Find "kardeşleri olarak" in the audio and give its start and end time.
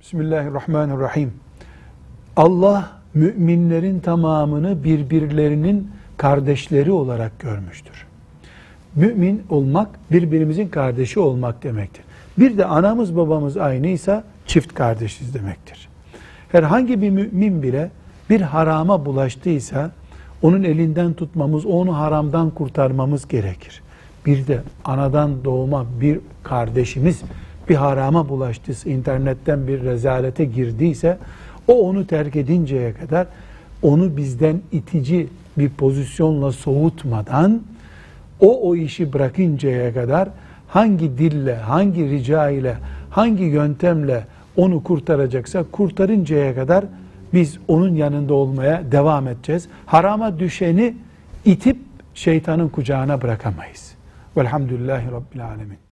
6.16-7.38